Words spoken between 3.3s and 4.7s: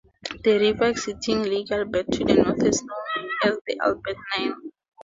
as the "Albert Nile".